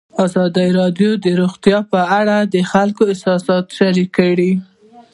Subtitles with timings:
[0.25, 4.51] ازادي راډیو د روغتیا په اړه د خلکو احساسات شریک کړي.